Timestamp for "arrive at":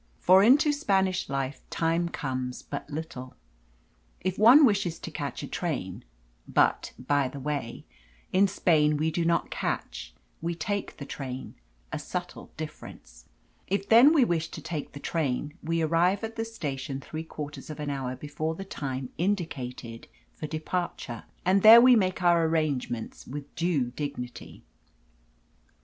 15.83-16.35